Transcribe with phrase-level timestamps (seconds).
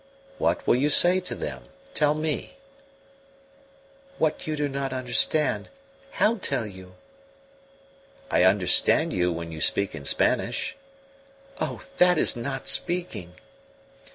[0.39, 1.65] "What will you say to them?
[1.93, 2.57] Tell me."
[4.17, 5.69] "What you do not understand.
[6.09, 6.95] How tell you?"
[8.31, 10.75] "I understand you when you speak in Spanish."
[11.59, 13.33] "Oh, that is not speaking."